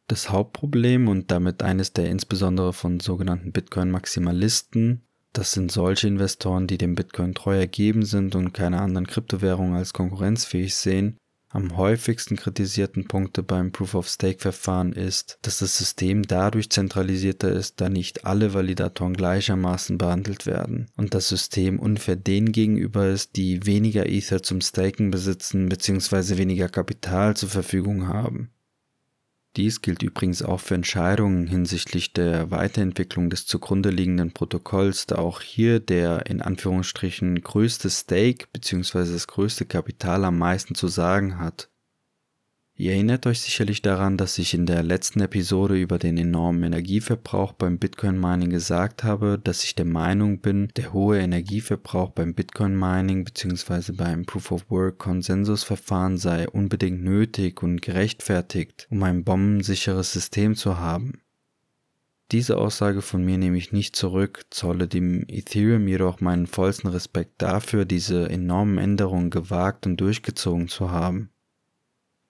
Das 0.06 0.30
Hauptproblem 0.30 1.08
und 1.08 1.32
damit 1.32 1.62
eines 1.62 1.92
der 1.92 2.08
insbesondere 2.10 2.72
von 2.72 3.00
sogenannten 3.00 3.50
Bitcoin-Maximalisten, 3.50 5.02
das 5.32 5.50
sind 5.50 5.72
solche 5.72 6.06
Investoren, 6.06 6.68
die 6.68 6.78
dem 6.78 6.94
Bitcoin 6.94 7.34
treu 7.34 7.56
ergeben 7.56 8.04
sind 8.04 8.36
und 8.36 8.52
keine 8.52 8.80
anderen 8.80 9.08
Kryptowährungen 9.08 9.74
als 9.74 9.92
konkurrenzfähig 9.92 10.76
sehen, 10.76 11.16
am 11.54 11.76
häufigsten 11.76 12.36
kritisierten 12.36 13.06
Punkte 13.06 13.44
beim 13.44 13.70
Proof-of-Stake-Verfahren 13.70 14.92
ist, 14.92 15.38
dass 15.42 15.58
das 15.58 15.78
System 15.78 16.24
dadurch 16.24 16.68
zentralisierter 16.68 17.52
ist, 17.52 17.80
da 17.80 17.88
nicht 17.88 18.26
alle 18.26 18.54
Validatoren 18.54 19.14
gleichermaßen 19.14 19.96
behandelt 19.96 20.46
werden 20.46 20.90
und 20.96 21.14
das 21.14 21.28
System 21.28 21.78
unfair 21.78 22.16
denen 22.16 22.50
gegenüber 22.50 23.06
ist, 23.06 23.36
die 23.36 23.66
weniger 23.66 24.06
Ether 24.06 24.42
zum 24.42 24.60
Staken 24.60 25.12
besitzen 25.12 25.68
bzw. 25.68 26.38
weniger 26.38 26.68
Kapital 26.68 27.36
zur 27.36 27.50
Verfügung 27.50 28.08
haben. 28.08 28.50
Dies 29.56 29.82
gilt 29.82 30.02
übrigens 30.02 30.42
auch 30.42 30.58
für 30.58 30.74
Entscheidungen 30.74 31.46
hinsichtlich 31.46 32.12
der 32.12 32.50
Weiterentwicklung 32.50 33.30
des 33.30 33.46
zugrunde 33.46 33.90
liegenden 33.90 34.32
Protokolls, 34.32 35.06
da 35.06 35.16
auch 35.16 35.40
hier 35.40 35.78
der 35.78 36.26
in 36.26 36.42
Anführungsstrichen 36.42 37.40
größte 37.40 37.88
Stake 37.88 38.46
bzw. 38.52 39.12
das 39.12 39.28
größte 39.28 39.64
Kapital 39.64 40.24
am 40.24 40.38
meisten 40.38 40.74
zu 40.74 40.88
sagen 40.88 41.38
hat. 41.38 41.68
Ihr 42.76 42.90
erinnert 42.90 43.24
euch 43.28 43.40
sicherlich 43.40 43.82
daran, 43.82 44.16
dass 44.16 44.36
ich 44.36 44.52
in 44.52 44.66
der 44.66 44.82
letzten 44.82 45.20
Episode 45.20 45.80
über 45.80 45.96
den 45.96 46.18
enormen 46.18 46.64
Energieverbrauch 46.64 47.52
beim 47.52 47.78
Bitcoin 47.78 48.18
Mining 48.18 48.50
gesagt 48.50 49.04
habe, 49.04 49.40
dass 49.42 49.62
ich 49.62 49.76
der 49.76 49.84
Meinung 49.84 50.40
bin, 50.40 50.72
der 50.76 50.92
hohe 50.92 51.20
Energieverbrauch 51.20 52.10
beim 52.10 52.34
Bitcoin 52.34 52.76
Mining 52.76 53.22
bzw. 53.22 53.92
beim 53.92 54.24
Proof 54.26 54.50
of 54.50 54.70
Work 54.70 54.98
Konsensusverfahren 54.98 56.18
sei 56.18 56.48
unbedingt 56.48 57.04
nötig 57.04 57.62
und 57.62 57.80
gerechtfertigt, 57.80 58.88
um 58.90 59.04
ein 59.04 59.22
bombensicheres 59.22 60.12
System 60.12 60.56
zu 60.56 60.76
haben. 60.76 61.20
Diese 62.32 62.56
Aussage 62.56 63.02
von 63.02 63.24
mir 63.24 63.38
nehme 63.38 63.56
ich 63.56 63.70
nicht 63.70 63.94
zurück, 63.94 64.46
zolle 64.50 64.88
dem 64.88 65.24
Ethereum 65.28 65.86
jedoch 65.86 66.20
meinen 66.20 66.48
vollsten 66.48 66.90
Respekt 66.90 67.40
dafür, 67.40 67.84
diese 67.84 68.28
enormen 68.28 68.78
Änderungen 68.78 69.30
gewagt 69.30 69.86
und 69.86 70.00
durchgezogen 70.00 70.66
zu 70.66 70.90
haben. 70.90 71.30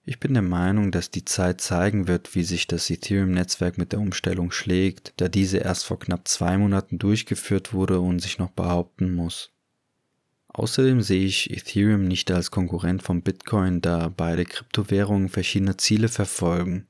Ich 0.07 0.19
bin 0.19 0.33
der 0.33 0.43
Meinung, 0.43 0.91
dass 0.91 1.09
die 1.09 1.25
Zeit 1.25 1.61
zeigen 1.61 2.07
wird, 2.07 2.35
wie 2.35 2.43
sich 2.43 2.67
das 2.67 2.91
Ethereum-Netzwerk 2.91 3.79
mit 3.79 3.91
der 3.91 3.99
Umstellung 3.99 4.51
schlägt, 4.51 5.13
da 5.17 5.27
diese 5.27 5.57
erst 5.57 5.85
vor 5.85 5.99
knapp 5.99 6.27
zwei 6.27 6.59
Monaten 6.59 6.99
durchgeführt 6.99 7.73
wurde 7.73 7.99
und 7.99 8.19
sich 8.19 8.37
noch 8.37 8.51
behaupten 8.51 9.11
muss. 9.15 9.51
Außerdem 10.49 11.01
sehe 11.01 11.25
ich 11.25 11.49
Ethereum 11.49 12.05
nicht 12.05 12.29
als 12.29 12.51
Konkurrent 12.51 13.01
von 13.01 13.23
Bitcoin, 13.23 13.81
da 13.81 14.13
beide 14.15 14.45
Kryptowährungen 14.45 15.27
verschiedene 15.27 15.75
Ziele 15.77 16.07
verfolgen. 16.07 16.85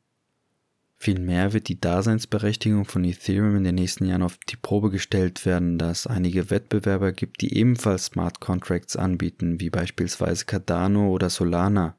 Vielmehr 0.98 1.54
wird 1.54 1.70
die 1.70 1.80
Daseinsberechtigung 1.80 2.84
von 2.84 3.06
Ethereum 3.06 3.56
in 3.56 3.64
den 3.64 3.76
nächsten 3.76 4.06
Jahren 4.06 4.24
auf 4.24 4.38
die 4.50 4.58
Probe 4.58 4.92
gestellt 4.92 5.46
werden, 5.46 5.78
da 5.78 5.90
es 5.90 6.06
einige 6.06 6.50
Wettbewerber 6.50 7.14
gibt, 7.14 7.42
die 7.42 7.56
ebenfalls 7.58 8.08
Smart 8.08 8.42
Contracts 8.42 8.98
anbieten, 8.98 9.62
wie 9.62 9.70
beispielsweise 9.70 10.46
Cardano 10.46 11.10
oder 11.10 11.30
Solana. 11.30 11.96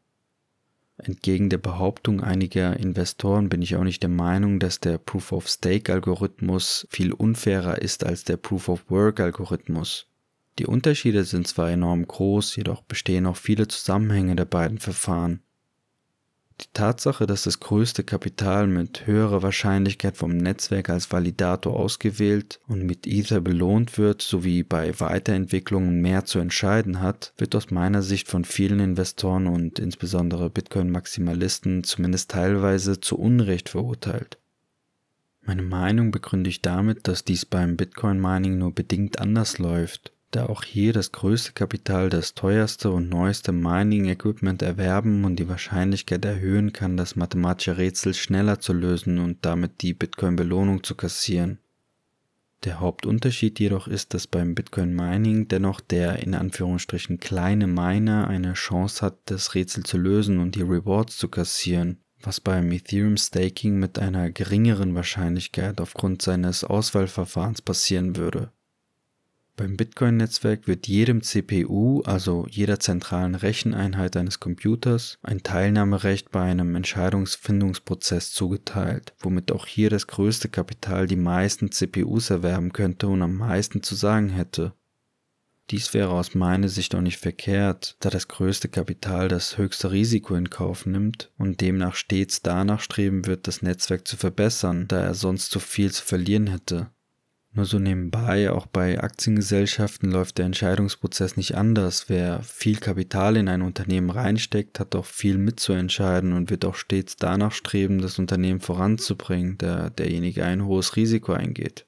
Entgegen 0.99 1.51
der 1.51 1.59
Behauptung 1.59 2.23
einiger 2.23 2.79
Investoren 2.79 3.49
bin 3.49 3.61
ich 3.61 3.77
auch 3.77 3.85
nicht 3.85 4.03
der 4.03 4.11
Meinung, 4.11 4.59
dass 4.59 4.81
der 4.81 4.97
Proof-of-Stake-Algorithmus 4.99 6.87
viel 6.91 7.13
unfairer 7.13 7.83
ist 7.83 8.05
als 8.05 8.25
der 8.25 8.39
Proof-of-Work-Algorithmus. 8.39 10.07
Die 10.59 10.67
Unterschiede 10.67 11.25
sind 11.25 11.47
zwar 11.47 11.71
enorm 11.71 12.07
groß, 12.07 12.57
jedoch 12.57 12.81
bestehen 12.83 13.27
auch 13.27 13.37
viele 13.37 13.69
Zusammenhänge 13.69 14.37
der 14.37 14.47
beiden 14.47 14.79
Verfahren. 14.79 15.43
Die 16.63 16.69
Tatsache, 16.73 17.27
dass 17.27 17.43
das 17.43 17.61
größte 17.61 18.03
Kapital 18.03 18.67
mit 18.67 19.07
höherer 19.07 19.43
Wahrscheinlichkeit 19.43 20.17
vom 20.17 20.39
Netzwerk 20.39 20.89
als 20.89 21.13
Validator 21.13 21.77
ausgewählt 21.77 22.61
und 22.67 22.85
mit 22.85 23.07
Ether 23.07 23.43
belohnt 23.43 23.99
wird, 23.99 24.23
sowie 24.23 24.63
bei 24.63 24.99
Weiterentwicklungen 24.99 26.01
mehr 26.01 26.25
zu 26.25 26.39
entscheiden 26.39 27.03
hat, 27.03 27.35
wird 27.37 27.55
aus 27.55 27.71
meiner 27.71 28.03
Sicht 28.03 28.29
von 28.29 28.47
vielen 28.47 28.81
Investoren 28.81 29.49
und 29.49 29.79
insbesondere 29.79 30.49
Bitcoin-Maximalisten 30.49 31.85
zumindest 31.85 32.31
teilweise 32.31 33.01
zu 33.01 33.19
Unrecht 33.19 33.69
verurteilt. 33.69 34.39
Meine 35.43 35.63
Meinung 35.63 36.11
begründe 36.11 36.49
ich 36.49 36.63
damit, 36.63 37.07
dass 37.07 37.23
dies 37.23 37.45
beim 37.45 37.77
Bitcoin-Mining 37.77 38.57
nur 38.57 38.75
bedingt 38.75 39.19
anders 39.19 39.59
läuft 39.59 40.13
da 40.31 40.47
auch 40.47 40.65
hier 40.65 40.93
das 40.93 41.13
größte 41.13 41.53
Kapital 41.53 42.11
das 42.11 42.35
teuerste 42.35 42.91
und 42.91 43.09
neueste 43.09 43.53
Mining-Equipment 43.53 44.63
erwerben 44.63 45.25
und 45.25 45.37
die 45.37 45.49
Wahrscheinlichkeit 45.49 46.25
erhöhen 46.25 46.73
kann, 46.73 46.97
das 46.97 47.17
mathematische 47.17 47.79
Rätsel 47.79 48.15
schneller 48.15 48.61
zu 48.61 48.73
lösen 48.73 49.19
und 49.19 49.45
damit 49.45 49.83
die 49.83 49.95
Bitcoin-Belohnung 49.95 50.83
zu 50.83 50.95
kassieren. 50.95 51.59
Der 52.65 52.81
Hauptunterschied 52.81 53.61
jedoch 53.61 53.87
ist, 53.87 54.15
dass 54.15 54.27
beim 54.27 54.55
Bitcoin 54.55 54.95
Mining 54.95 55.47
dennoch 55.47 55.81
der 55.81 56.19
in 56.21 56.35
Anführungsstrichen 56.35 57.21
kleine 57.21 57.67
Miner 57.67 58.29
eine 58.29 58.55
Chance 58.55 59.05
hat, 59.05 59.19
das 59.27 59.55
Rätsel 59.55 59.85
zu 59.85 59.99
lösen 59.99 60.41
und 60.41 60.55
die 60.55 60.63
Rewards 60.63 61.17
zu 61.17 61.29
kassieren, 61.29 61.99
was 62.21 62.41
beim 62.41 62.73
Ethereum 62.73 63.17
Staking 63.17 63.79
mit 63.79 63.99
einer 63.99 64.31
geringeren 64.31 64.95
Wahrscheinlichkeit 64.95 65.81
aufgrund 65.81 66.23
seines 66.23 66.65
Auswahlverfahrens 66.65 67.63
passieren 67.63 68.17
würde. 68.17 68.51
Beim 69.57 69.79
Bitcoin-Netzwerk 69.79 70.69
wird 70.69 70.87
jedem 70.87 71.23
CPU, 71.23 72.03
also 72.03 72.47
jeder 72.51 72.79
zentralen 72.79 73.35
Recheneinheit 73.35 74.15
eines 74.15 74.39
Computers, 74.39 75.19
ein 75.23 75.43
Teilnahmerecht 75.43 76.31
bei 76.31 76.43
einem 76.43 76.75
Entscheidungsfindungsprozess 76.75 78.33
zugeteilt, 78.33 79.15
womit 79.19 79.51
auch 79.53 79.65
hier 79.65 79.89
das 79.89 80.09
größte 80.09 80.51
Kapital 80.51 81.07
die 81.07 81.17
meisten 81.17 81.73
CPUs 81.73 82.29
erwerben 82.29 82.75
könnte 82.75 83.09
und 83.09 83.23
am 83.23 83.35
meisten 83.35 83.83
zu 83.83 83.95
sagen 83.95 84.29
hätte. 84.29 84.75
Dies 85.71 85.95
wäre 85.95 86.11
aus 86.11 86.35
meiner 86.35 86.69
Sicht 86.69 86.95
auch 86.95 87.01
nicht 87.01 87.19
verkehrt, 87.19 87.97
da 88.01 88.11
das 88.11 88.29
größte 88.29 88.69
Kapital 88.69 89.29
das 89.29 89.57
höchste 89.57 89.91
Risiko 89.91 90.35
in 90.35 90.51
Kauf 90.51 90.85
nimmt 90.85 91.33
und 91.39 91.63
demnach 91.63 91.95
stets 91.95 92.43
danach 92.43 92.81
streben 92.81 93.25
wird, 93.25 93.49
das 93.49 93.63
Netzwerk 93.63 94.07
zu 94.07 94.19
verbessern, 94.19 94.87
da 94.87 95.01
er 95.01 95.15
sonst 95.15 95.51
zu 95.51 95.61
viel 95.61 95.91
zu 95.91 96.05
verlieren 96.05 96.47
hätte. 96.47 96.91
Nur 97.57 97.65
so 97.65 97.79
nebenbei, 97.79 98.51
auch 98.51 98.67
bei 98.67 99.01
Aktiengesellschaften 99.01 100.11
läuft 100.11 100.37
der 100.37 100.45
Entscheidungsprozess 100.45 101.39
nicht 101.39 101.55
anders. 101.55 102.11
Wer 102.11 102.43
viel 102.43 102.77
Kapital 102.77 103.39
in 103.39 103.49
ein 103.49 103.63
Unternehmen 103.63 104.11
reinsteckt, 104.11 104.79
hat 104.79 104.95
auch 104.95 105.07
viel 105.07 105.39
mitzuentscheiden 105.39 106.35
und 106.35 106.51
wird 106.51 106.67
auch 106.67 106.75
stets 106.75 107.17
danach 107.17 107.53
streben, 107.53 108.03
das 108.03 108.19
Unternehmen 108.19 108.61
voranzubringen, 108.61 109.57
da 109.57 109.89
derjenige 109.89 110.45
ein 110.45 110.67
hohes 110.67 110.97
Risiko 110.97 111.33
eingeht. 111.33 111.87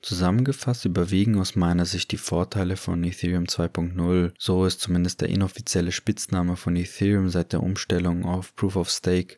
Zusammengefasst 0.00 0.86
überwiegen 0.86 1.38
aus 1.38 1.54
meiner 1.54 1.84
Sicht 1.84 2.10
die 2.10 2.16
Vorteile 2.16 2.78
von 2.78 3.04
Ethereum 3.04 3.44
2.0, 3.44 4.32
so 4.38 4.64
ist 4.64 4.80
zumindest 4.80 5.20
der 5.20 5.28
inoffizielle 5.28 5.92
Spitzname 5.92 6.56
von 6.56 6.76
Ethereum 6.76 7.28
seit 7.28 7.52
der 7.52 7.62
Umstellung 7.62 8.24
auf 8.24 8.56
Proof 8.56 8.76
of 8.76 8.88
Stake. 8.88 9.36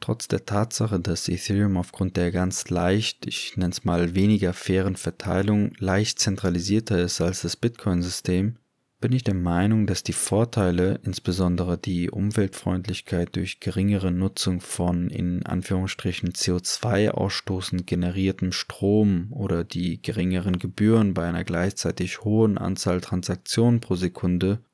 Trotz 0.00 0.28
der 0.28 0.46
Tatsache, 0.46 1.00
dass 1.00 1.28
Ethereum 1.28 1.76
aufgrund 1.76 2.16
der 2.16 2.30
ganz 2.30 2.70
leicht, 2.70 3.26
ich 3.26 3.56
nenne 3.56 3.72
es 3.72 3.84
mal 3.84 4.14
weniger 4.14 4.52
fairen 4.52 4.96
Verteilung, 4.96 5.72
leicht 5.78 6.18
zentralisierter 6.20 7.00
ist 7.00 7.20
als 7.20 7.42
das 7.42 7.56
Bitcoin-System, 7.56 8.56
bin 9.00 9.12
ich 9.12 9.22
der 9.22 9.34
Meinung, 9.34 9.86
dass 9.86 10.02
die 10.02 10.12
Vorteile, 10.12 11.00
insbesondere 11.04 11.78
die 11.78 12.10
Umweltfreundlichkeit 12.10 13.36
durch 13.36 13.60
geringere 13.60 14.10
Nutzung 14.10 14.60
von 14.60 15.08
in 15.08 15.46
Anführungsstrichen 15.46 16.32
CO2 16.32 17.10
ausstoßend 17.10 17.86
generiertem 17.86 18.50
Strom 18.50 19.32
oder 19.32 19.62
die 19.62 20.02
geringeren 20.02 20.58
Gebühren 20.58 21.14
bei 21.14 21.28
einer 21.28 21.44
gleichzeitig 21.44 22.24
hohen 22.24 22.58
Anzahl 22.58 23.00
Transaktionen 23.00 23.80
pro 23.80 23.94
Sekunde 23.94 24.64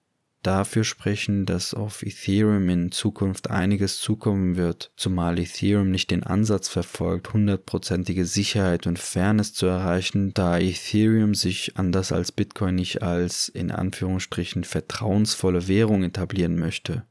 dafür 0.47 0.85
sprechen, 0.85 1.47
dass 1.47 1.75
auf 1.75 2.03
Ethereum 2.03 2.69
in 2.69 2.93
Zukunft 2.93 3.51
einiges 3.51 4.01
zukommen 4.01 4.57
wird, 4.57 4.93
zumal 4.97 5.39
Ethereum 5.39 5.91
nicht 5.91 6.11
den 6.11 6.23
Ansatz 6.23 6.69
verfolgt, 6.69 7.33
hundertprozentige 7.33 8.27
Sicherheit 8.27 8.87
und 8.87 8.99
Fairness 8.99 9.55
zu 9.55 9.67
erreichen, 9.67 10.33
da 10.35 10.59
Ethereum 10.59 11.35
sich 11.35 11.77
anders 11.77 12.13
als 12.13 12.33
Bitcoin 12.33 12.77
nicht 12.77 13.03
als 13.03 13.49
in 13.49 13.71
Anführungsstrichen 13.71 14.65
vertrauensvolle 14.65 15.69
Währung 15.69 16.03
etablieren 16.03 16.59
möchte. 16.59 17.05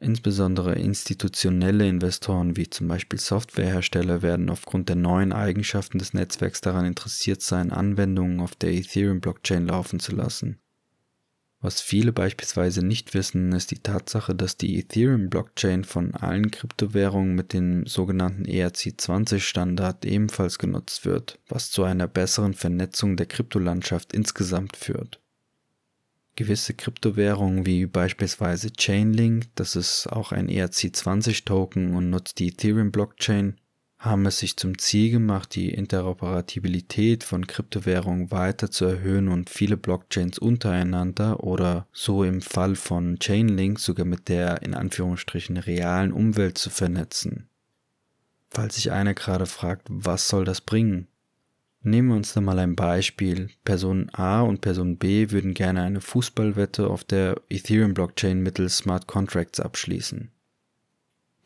Insbesondere 0.00 0.74
institutionelle 0.74 1.88
Investoren 1.88 2.58
wie 2.58 2.68
zum 2.68 2.88
Beispiel 2.88 3.18
Softwarehersteller 3.18 4.20
werden 4.20 4.50
aufgrund 4.50 4.90
der 4.90 4.96
neuen 4.96 5.32
Eigenschaften 5.32 5.98
des 5.98 6.12
Netzwerks 6.12 6.60
daran 6.60 6.84
interessiert 6.84 7.40
sein, 7.40 7.72
Anwendungen 7.72 8.40
auf 8.40 8.54
der 8.54 8.72
Ethereum-Blockchain 8.72 9.66
laufen 9.66 10.00
zu 10.00 10.14
lassen. 10.14 10.58
Was 11.64 11.80
viele 11.80 12.12
beispielsweise 12.12 12.84
nicht 12.84 13.14
wissen, 13.14 13.50
ist 13.52 13.70
die 13.70 13.78
Tatsache, 13.78 14.34
dass 14.34 14.58
die 14.58 14.78
Ethereum-Blockchain 14.78 15.84
von 15.84 16.14
allen 16.14 16.50
Kryptowährungen 16.50 17.34
mit 17.34 17.54
dem 17.54 17.86
sogenannten 17.86 18.44
ERC20-Standard 18.44 20.04
ebenfalls 20.04 20.58
genutzt 20.58 21.06
wird, 21.06 21.38
was 21.48 21.70
zu 21.70 21.82
einer 21.84 22.06
besseren 22.06 22.52
Vernetzung 22.52 23.16
der 23.16 23.24
Kryptolandschaft 23.24 24.12
insgesamt 24.12 24.76
führt. 24.76 25.20
Gewisse 26.36 26.74
Kryptowährungen 26.74 27.64
wie 27.64 27.86
beispielsweise 27.86 28.70
Chainlink, 28.70 29.46
das 29.54 29.74
ist 29.74 30.06
auch 30.08 30.32
ein 30.32 30.50
ERC20-Token 30.50 31.96
und 31.96 32.10
nutzt 32.10 32.40
die 32.40 32.48
Ethereum-Blockchain, 32.48 33.56
haben 34.04 34.26
es 34.26 34.38
sich 34.38 34.56
zum 34.56 34.76
Ziel 34.78 35.10
gemacht, 35.10 35.54
die 35.54 35.72
Interoperabilität 35.72 37.24
von 37.24 37.46
Kryptowährungen 37.46 38.30
weiter 38.30 38.70
zu 38.70 38.84
erhöhen 38.84 39.28
und 39.28 39.48
viele 39.48 39.76
Blockchains 39.78 40.38
untereinander 40.38 41.42
oder 41.42 41.86
so 41.92 42.22
im 42.22 42.42
Fall 42.42 42.76
von 42.76 43.18
Chainlink 43.18 43.80
sogar 43.80 44.04
mit 44.04 44.28
der 44.28 44.62
in 44.62 44.74
Anführungsstrichen 44.74 45.56
realen 45.56 46.12
Umwelt 46.12 46.58
zu 46.58 46.68
vernetzen. 46.68 47.48
Falls 48.50 48.74
sich 48.74 48.92
einer 48.92 49.14
gerade 49.14 49.46
fragt, 49.46 49.86
was 49.90 50.28
soll 50.28 50.44
das 50.44 50.60
bringen? 50.60 51.08
Nehmen 51.82 52.08
wir 52.08 52.16
uns 52.16 52.32
da 52.32 52.40
mal 52.40 52.58
ein 52.58 52.76
Beispiel. 52.76 53.50
Person 53.64 54.08
A 54.12 54.42
und 54.42 54.60
Person 54.60 54.96
B 54.96 55.30
würden 55.30 55.54
gerne 55.54 55.82
eine 55.82 56.00
Fußballwette 56.00 56.88
auf 56.88 57.04
der 57.04 57.40
Ethereum-Blockchain 57.50 58.42
mittels 58.42 58.78
Smart 58.78 59.06
Contracts 59.06 59.60
abschließen. 59.60 60.30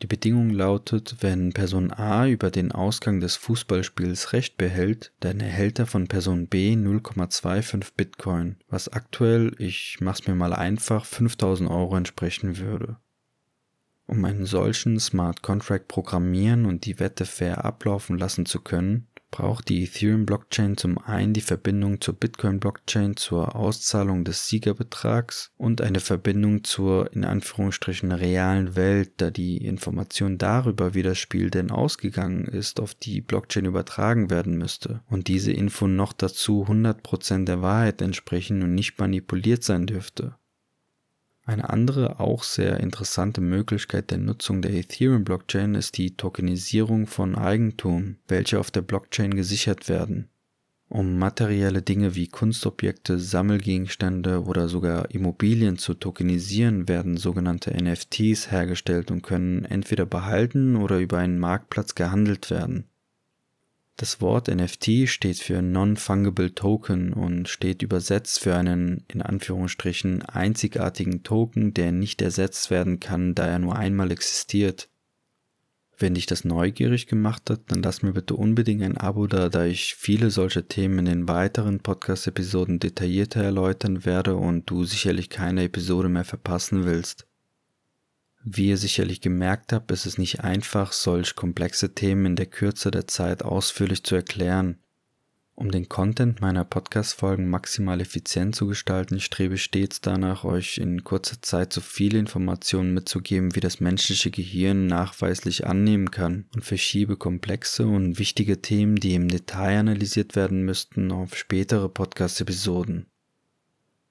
Die 0.01 0.07
Bedingung 0.07 0.49
lautet, 0.49 1.17
wenn 1.19 1.51
Person 1.51 1.91
A 1.91 2.25
über 2.25 2.51
den 2.51 2.71
Ausgang 2.71 3.19
des 3.19 3.35
Fußballspiels 3.35 4.31
Recht 4.31 4.55
behält, 4.55 5.11
dann 5.19 5.41
erhält 5.41 5.77
er 5.77 5.87
von 5.87 6.07
Person 6.07 6.47
B 6.47 6.73
0,25 6.73 7.89
Bitcoin, 7.97 8.55
was 8.69 8.87
aktuell, 8.87 9.53
ich 9.59 9.97
mach's 9.99 10.25
mir 10.25 10.35
mal 10.35 10.53
einfach, 10.53 11.03
5000 11.03 11.69
Euro 11.69 11.97
entsprechen 11.97 12.57
würde. 12.57 12.95
Um 14.07 14.23
einen 14.23 14.45
solchen 14.45 14.99
Smart 15.01 15.43
Contract 15.43 15.89
programmieren 15.89 16.65
und 16.65 16.85
die 16.85 16.99
Wette 16.99 17.25
fair 17.25 17.65
ablaufen 17.65 18.17
lassen 18.17 18.45
zu 18.45 18.61
können, 18.61 19.05
braucht 19.31 19.69
die 19.69 19.83
Ethereum-Blockchain 19.83 20.77
zum 20.77 20.97
einen 20.97 21.33
die 21.33 21.41
Verbindung 21.41 22.01
zur 22.01 22.15
Bitcoin-Blockchain 22.15 23.15
zur 23.15 23.55
Auszahlung 23.55 24.23
des 24.25 24.47
Siegerbetrags 24.47 25.51
und 25.57 25.81
eine 25.81 25.99
Verbindung 25.99 26.63
zur 26.63 27.13
in 27.13 27.23
Anführungsstrichen 27.23 28.11
realen 28.11 28.75
Welt, 28.75 29.11
da 29.17 29.31
die 29.31 29.57
Information 29.57 30.37
darüber, 30.37 30.93
wie 30.93 31.03
das 31.03 31.17
Spiel 31.17 31.49
denn 31.49 31.71
ausgegangen 31.71 32.45
ist, 32.45 32.79
auf 32.79 32.95
die 32.95 33.21
Blockchain 33.21 33.65
übertragen 33.65 34.29
werden 34.29 34.57
müsste 34.57 35.01
und 35.09 35.27
diese 35.27 35.51
Info 35.51 35.87
noch 35.87 36.13
dazu 36.13 36.65
100% 36.67 37.45
der 37.45 37.61
Wahrheit 37.61 38.01
entsprechen 38.01 38.63
und 38.63 38.73
nicht 38.73 38.99
manipuliert 38.99 39.63
sein 39.63 39.85
dürfte. 39.85 40.35
Eine 41.49 41.71
andere, 41.71 42.19
auch 42.19 42.43
sehr 42.43 42.79
interessante 42.79 43.41
Möglichkeit 43.41 44.11
der 44.11 44.19
Nutzung 44.19 44.61
der 44.61 44.71
Ethereum-Blockchain 44.71 45.73
ist 45.73 45.97
die 45.97 46.15
Tokenisierung 46.15 47.07
von 47.07 47.35
Eigentum, 47.35 48.17
welche 48.27 48.59
auf 48.59 48.69
der 48.69 48.83
Blockchain 48.83 49.33
gesichert 49.33 49.89
werden. 49.89 50.29
Um 50.89 51.17
materielle 51.17 51.81
Dinge 51.81 52.13
wie 52.13 52.27
Kunstobjekte, 52.27 53.17
Sammelgegenstände 53.17 54.43
oder 54.43 54.67
sogar 54.67 55.09
Immobilien 55.09 55.79
zu 55.79 55.95
tokenisieren, 55.95 56.87
werden 56.87 57.17
sogenannte 57.17 57.71
NFTs 57.75 58.51
hergestellt 58.51 59.09
und 59.09 59.23
können 59.23 59.65
entweder 59.65 60.05
behalten 60.05 60.75
oder 60.75 60.99
über 60.99 61.17
einen 61.17 61.39
Marktplatz 61.39 61.95
gehandelt 61.95 62.51
werden. 62.51 62.83
Das 63.99 64.21
Wort 64.21 64.47
NFT 64.47 65.09
steht 65.09 65.39
für 65.39 65.61
Non-Fungible 65.61 66.55
Token 66.55 67.11
und 67.11 67.49
steht 67.49 67.81
übersetzt 67.81 68.39
für 68.39 68.55
einen 68.55 69.03
in 69.09 69.21
Anführungsstrichen 69.21 70.21
einzigartigen 70.21 71.23
Token, 71.23 71.73
der 71.73 71.91
nicht 71.91 72.21
ersetzt 72.21 72.71
werden 72.71 73.01
kann, 73.01 73.35
da 73.35 73.45
er 73.45 73.59
nur 73.59 73.75
einmal 73.75 74.09
existiert. 74.11 74.87
Wenn 75.97 76.13
dich 76.13 76.27
das 76.27 76.45
neugierig 76.45 77.07
gemacht 77.07 77.49
hat, 77.49 77.63
dann 77.67 77.83
lass 77.83 78.01
mir 78.01 78.13
bitte 78.13 78.35
unbedingt 78.35 78.83
ein 78.83 78.95
Abo 78.95 79.27
da, 79.27 79.49
da 79.49 79.65
ich 79.65 79.95
viele 79.95 80.31
solcher 80.31 80.65
Themen 80.65 80.99
in 80.99 81.05
den 81.05 81.27
weiteren 81.27 81.81
Podcast-Episoden 81.81 82.79
detaillierter 82.79 83.43
erläutern 83.43 84.05
werde 84.05 84.37
und 84.37 84.69
du 84.69 84.85
sicherlich 84.85 85.29
keine 85.29 85.65
Episode 85.65 86.07
mehr 86.07 86.23
verpassen 86.23 86.85
willst. 86.85 87.28
Wie 88.43 88.69
ihr 88.69 88.77
sicherlich 88.77 89.21
gemerkt 89.21 89.73
habt, 89.73 89.91
ist 89.91 90.05
es 90.05 90.17
nicht 90.17 90.41
einfach, 90.41 90.93
solch 90.93 91.35
komplexe 91.35 91.93
Themen 91.93 92.25
in 92.25 92.35
der 92.35 92.45
Kürze 92.45 92.89
der 92.89 93.07
Zeit 93.07 93.43
ausführlich 93.43 94.03
zu 94.03 94.15
erklären. 94.15 94.79
Um 95.55 95.71
den 95.71 95.89
Content 95.89 96.39
meiner 96.39 96.63
Podcast-Folgen 96.63 97.49
maximal 97.49 97.99
effizient 97.99 98.55
zu 98.55 98.65
gestalten, 98.65 99.19
strebe 99.19 99.55
ich 99.55 99.63
stets 99.63 99.99
danach, 99.99 100.45
euch 100.45 100.77
in 100.77 101.03
kurzer 101.03 101.41
Zeit 101.41 101.73
so 101.73 101.81
viele 101.81 102.17
Informationen 102.17 102.93
mitzugeben, 102.93 103.55
wie 103.55 103.59
das 103.59 103.81
menschliche 103.81 104.31
Gehirn 104.31 104.87
nachweislich 104.87 105.67
annehmen 105.67 106.11
kann 106.11 106.45
und 106.55 106.63
verschiebe 106.63 107.17
komplexe 107.17 107.85
und 107.85 108.19
wichtige 108.19 108.61
Themen, 108.61 108.95
die 108.95 109.15
im 109.15 109.27
Detail 109.27 109.79
analysiert 109.79 110.37
werden 110.37 110.63
müssten, 110.63 111.11
auf 111.11 111.35
spätere 111.35 111.89
Podcast-Episoden. 111.89 113.07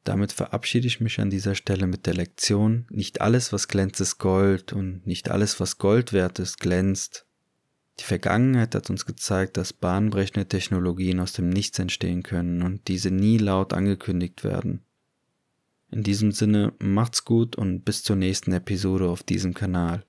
Damit 0.09 0.33
verabschiede 0.33 0.87
ich 0.87 1.01
mich 1.01 1.21
an 1.21 1.29
dieser 1.29 1.55
Stelle 1.55 1.87
mit 1.87 2.07
der 2.07 2.15
Lektion, 2.15 2.87
nicht 2.89 3.21
alles, 3.21 3.53
was 3.53 3.69
glänzt, 3.69 4.01
ist 4.01 4.17
Gold 4.17 4.73
und 4.73 5.07
nicht 5.07 5.31
alles, 5.31 5.61
was 5.61 5.77
Gold 5.77 6.15
wert 6.15 6.39
ist, 6.39 6.61
glänzt. 6.61 7.27
Die 8.01 8.05
Vergangenheit 8.05 8.75
hat 8.75 8.89
uns 8.89 9.05
gezeigt, 9.05 9.59
dass 9.59 9.75
bahnbrechende 9.75 10.49
Technologien 10.49 11.21
aus 11.21 11.35
dem 11.35 11.51
Nichts 11.51 11.79
entstehen 11.79 12.23
können 12.23 12.63
und 12.63 12.89
diese 12.89 13.11
nie 13.11 13.37
laut 13.37 13.75
angekündigt 13.75 14.45
werden. 14.45 14.81
In 15.91 16.05
diesem 16.05 16.33
Sinne, 16.33 16.73
macht's 16.79 17.27
gut 17.27 17.57
und 17.57 17.85
bis 17.85 18.03
zur 18.03 18.17
nächsten 18.17 18.53
Episode 18.53 19.11
auf 19.11 19.23
diesem 19.23 19.53
Kanal. 19.53 20.07